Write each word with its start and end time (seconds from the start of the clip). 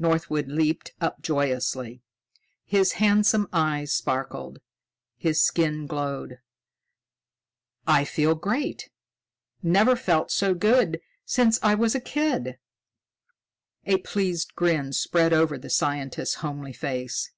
Northwood 0.00 0.48
leaped 0.48 0.90
up 1.00 1.22
joyously. 1.22 2.02
His 2.64 2.94
handsome 2.94 3.46
eyes 3.52 3.92
sparkled, 3.92 4.58
his 5.16 5.40
skin 5.44 5.86
glowed. 5.86 6.40
"I 7.86 8.04
feel 8.04 8.34
great! 8.34 8.90
Never 9.62 9.94
felt 9.94 10.32
so 10.32 10.54
good 10.54 11.00
since 11.24 11.60
I 11.62 11.76
was 11.76 11.94
a 11.94 12.00
kid." 12.00 12.58
A 13.84 13.98
pleased 13.98 14.56
grin 14.56 14.92
spread 14.92 15.32
over 15.32 15.56
the 15.56 15.70
scientist's 15.70 16.38
homely 16.42 16.72
face. 16.72 17.30